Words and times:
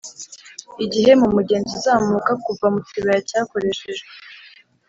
igihe, 0.85 1.11
mumugenzi 1.21 1.71
uzamuka, 1.79 2.31
kuva 2.43 2.65
mukibaya 2.73 3.19
cyakoreshejwe; 3.29 4.09